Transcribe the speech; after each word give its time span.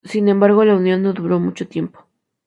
Sin 0.03 0.27
embargo, 0.29 0.65
la 0.65 0.75
unión 0.75 1.03
no 1.03 1.13
duró 1.13 1.39
mucho 1.39 1.67
tiempo. 1.67 2.07